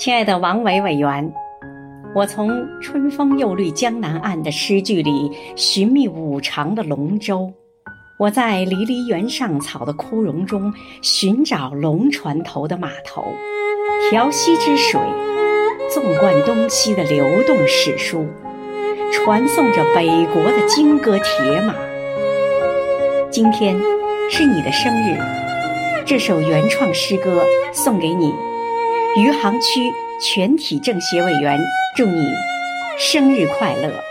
[0.00, 1.30] 亲爱的王伟委员，
[2.14, 7.52] 我从“春风又绿江南岸”的诗句里寻觅五常的龙舟，
[8.18, 13.22] 我在离离原上草的枯荣中寻找龙船头的码头，
[14.08, 14.98] 调溪之水
[15.92, 18.26] 纵贯东西的流动史书，
[19.12, 21.74] 传颂着北国的金戈铁马。
[23.30, 23.78] 今天
[24.30, 25.18] 是你的生日，
[26.06, 28.32] 这首原创诗歌送给你。
[29.16, 31.58] 余杭区全体政协委员
[31.96, 32.22] 祝你
[32.96, 34.09] 生日快乐。